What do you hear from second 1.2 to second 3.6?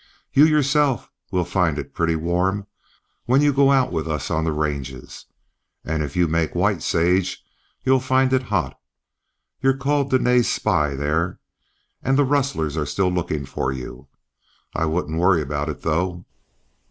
will find it pretty warm when you